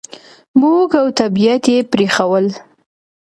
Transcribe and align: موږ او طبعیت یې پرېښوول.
موږ 0.61 0.89
او 1.01 1.07
طبعیت 1.19 1.63
یې 1.73 1.79
پرېښوول. 1.91 2.47